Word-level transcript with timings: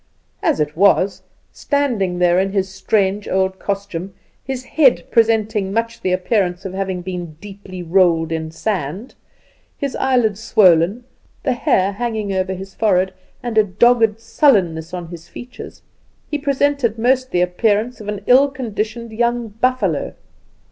As 0.41 0.59
it 0.59 0.75
was, 0.75 1.21
standing 1.51 2.17
there 2.17 2.39
in 2.39 2.53
his 2.53 2.67
strange 2.69 3.27
old 3.27 3.59
costume, 3.59 4.15
his 4.43 4.63
head 4.63 5.03
presenting 5.11 5.71
much 5.71 6.01
the 6.01 6.11
appearance 6.11 6.65
of 6.65 6.73
having 6.73 7.03
been 7.03 7.33
deeply 7.33 7.83
rolled 7.83 8.31
in 8.31 8.49
sand, 8.49 9.13
his 9.77 9.95
eyelids 9.95 10.39
swollen, 10.39 11.03
the 11.43 11.53
hair 11.53 11.91
hanging 11.91 12.33
over 12.33 12.55
his 12.55 12.73
forehead, 12.73 13.13
and 13.43 13.59
a 13.59 13.63
dogged 13.63 14.19
sullenness 14.19 14.91
on 14.91 15.09
his 15.09 15.27
features, 15.27 15.83
he 16.31 16.39
presented 16.39 16.97
most 16.97 17.29
the 17.29 17.41
appearance 17.41 18.01
of 18.01 18.07
an 18.07 18.21
ill 18.25 18.49
conditioned 18.49 19.11
young 19.11 19.49
buffalo. 19.49 20.15